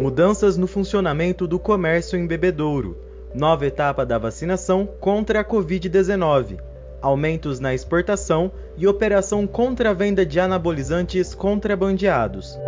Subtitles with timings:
[0.00, 2.96] Mudanças no funcionamento do comércio em Bebedouro.
[3.34, 6.58] Nova etapa da vacinação contra a Covid-19.
[7.02, 12.58] Aumentos na exportação e operação contra a venda de anabolizantes contrabandeados.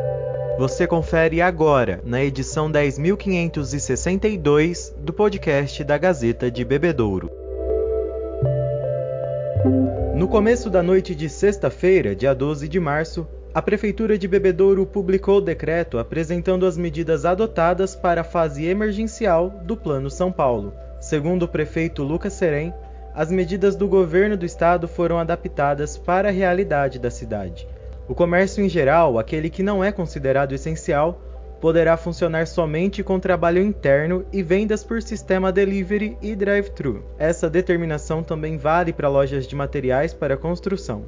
[0.59, 7.31] Você confere agora na edição 10.562 do podcast da Gazeta de Bebedouro.
[10.15, 15.37] No começo da noite de sexta-feira, dia 12 de março, a Prefeitura de Bebedouro publicou
[15.37, 20.73] o decreto apresentando as medidas adotadas para a fase emergencial do Plano São Paulo.
[20.99, 22.73] Segundo o prefeito Lucas Serem,
[23.15, 27.69] as medidas do governo do estado foram adaptadas para a realidade da cidade.
[28.09, 31.21] O comércio em geral, aquele que não é considerado essencial,
[31.61, 37.05] poderá funcionar somente com trabalho interno e vendas por sistema delivery e drive-thru.
[37.19, 41.05] Essa determinação também vale para lojas de materiais para construção.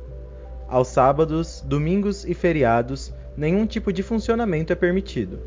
[0.68, 5.38] Aos sábados, domingos e feriados, nenhum tipo de funcionamento é permitido.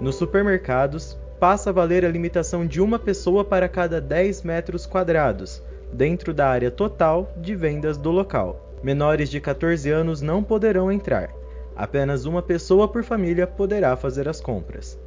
[0.00, 5.62] Nos supermercados, passa a valer a limitação de uma pessoa para cada 10 metros quadrados,
[5.92, 8.74] dentro da área total de vendas do local.
[8.82, 11.30] Menores de 14 anos não poderão entrar.
[11.76, 14.98] Apenas uma pessoa por família poderá fazer as compras.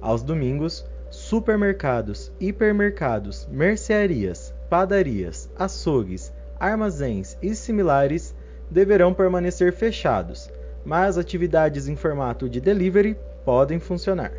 [0.00, 6.32] Aos domingos, supermercados, hipermercados, mercearias, padarias, açougues,
[6.64, 8.34] armazéns e similares
[8.70, 10.50] deverão permanecer fechados,
[10.84, 14.32] mas atividades em formato de delivery podem funcionar.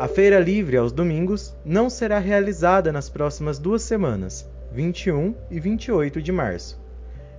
[0.00, 6.20] A feira livre aos domingos não será realizada nas próximas duas semanas, 21 e 28
[6.20, 6.80] de março.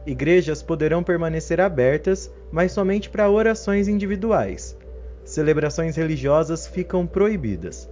[0.05, 4.77] Igrejas poderão permanecer abertas, mas somente para orações individuais.
[5.25, 7.89] Celebrações religiosas ficam proibidas.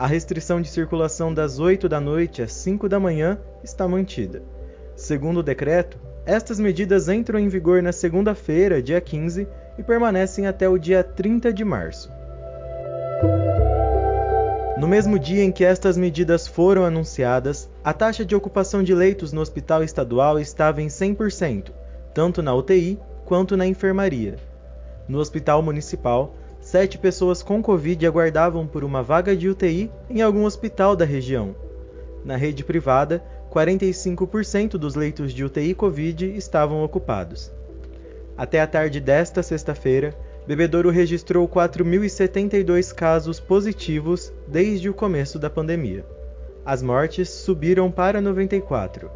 [0.00, 4.42] A restrição de circulação das 8 da noite às 5 da manhã está mantida.
[4.96, 10.66] Segundo o decreto, estas medidas entram em vigor na segunda-feira, dia 15, e permanecem até
[10.66, 12.10] o dia 30 de março.
[14.78, 19.34] No mesmo dia em que estas medidas foram anunciadas, a taxa de ocupação de leitos
[19.34, 21.72] no hospital estadual estava em 100%,
[22.14, 24.36] tanto na UTI quanto na enfermaria.
[25.06, 26.34] No hospital municipal,
[26.70, 31.52] sete pessoas com Covid aguardavam por uma vaga de UTI em algum hospital da região.
[32.24, 37.50] Na rede privada, 45% dos leitos de UTI Covid estavam ocupados.
[38.38, 40.16] Até a tarde desta sexta-feira,
[40.46, 46.06] Bebedouro registrou 4.072 casos positivos desde o começo da pandemia.
[46.64, 49.10] As mortes subiram para 94.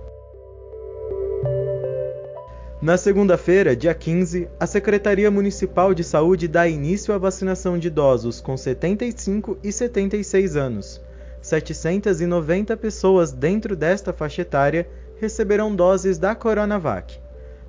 [2.84, 8.42] Na segunda-feira, dia 15, a Secretaria Municipal de Saúde dá início à vacinação de idosos
[8.42, 11.00] com 75 e 76 anos.
[11.40, 14.86] 790 pessoas dentro desta faixa etária
[15.18, 17.18] receberão doses da Coronavac.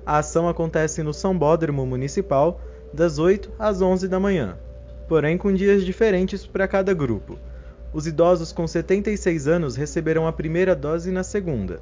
[0.04, 2.60] A ação acontece no Sambódromo Municipal
[2.92, 4.58] das 8 às 11 da manhã,
[5.08, 7.38] porém com dias diferentes para cada grupo.
[7.90, 11.80] Os idosos com 76 anos receberão a primeira dose na segunda.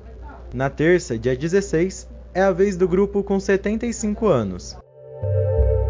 [0.55, 4.77] Na terça, dia 16, é a vez do grupo com 75 anos.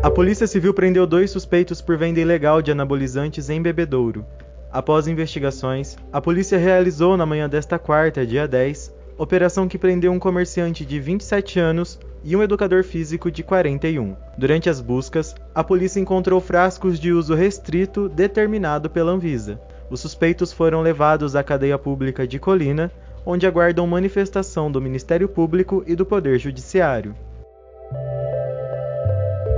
[0.03, 4.27] A Polícia Civil prendeu dois suspeitos por venda ilegal de anabolizantes em Bebedouro.
[4.71, 10.19] Após investigações, a polícia realizou na manhã desta quarta, dia 10, operação que prendeu um
[10.19, 14.15] comerciante de 27 anos e um educador físico de 41.
[14.37, 19.59] Durante as buscas, a polícia encontrou frascos de uso restrito determinado pela Anvisa.
[19.88, 22.91] Os suspeitos foram levados à cadeia pública de Colina
[23.26, 27.14] onde aguardam manifestação do Ministério Público e do Poder Judiciário.